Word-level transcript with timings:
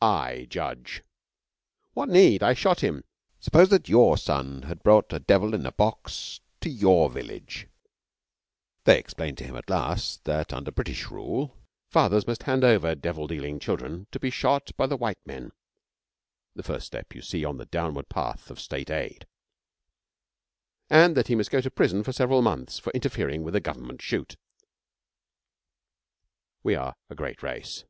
I 0.00 0.46
judge.' 0.48 1.02
'What 1.92 2.08
need? 2.08 2.42
I 2.42 2.54
shot 2.54 2.80
him. 2.80 3.04
Suppose 3.40 3.68
that 3.68 3.90
your 3.90 4.16
son 4.16 4.62
had 4.62 4.82
brought 4.82 5.12
a 5.12 5.18
devil 5.20 5.52
in 5.52 5.66
a 5.66 5.72
box 5.72 6.40
to 6.62 6.70
your 6.70 7.10
village' 7.10 7.68
They 8.86 8.98
explained 8.98 9.36
to 9.36 9.44
him, 9.44 9.54
at 9.54 9.68
last, 9.68 10.24
that 10.24 10.50
under 10.50 10.70
British 10.70 11.10
rule 11.10 11.58
fathers 11.90 12.26
must 12.26 12.44
hand 12.44 12.64
over 12.64 12.94
devil 12.94 13.26
dealing 13.26 13.58
children 13.58 14.06
to 14.12 14.18
be 14.18 14.30
shot 14.30 14.70
by 14.78 14.86
the 14.86 14.96
white 14.96 15.18
men 15.26 15.52
(the 16.54 16.62
first 16.62 16.86
step, 16.86 17.14
you 17.14 17.20
see, 17.20 17.44
on 17.44 17.58
the 17.58 17.66
downward 17.66 18.08
path 18.08 18.50
of 18.50 18.58
State 18.58 18.88
aid), 18.90 19.26
and 20.88 21.14
that 21.18 21.28
he 21.28 21.34
must 21.34 21.50
go 21.50 21.60
to 21.60 21.70
prison 21.70 22.02
for 22.02 22.14
several 22.14 22.40
months 22.40 22.78
for 22.78 22.92
interfering 22.92 23.42
with 23.42 23.54
a 23.54 23.60
government 23.60 24.00
shoot. 24.00 24.36
We 26.62 26.74
are 26.76 26.94
a 27.10 27.14
great 27.14 27.42
race. 27.42 27.84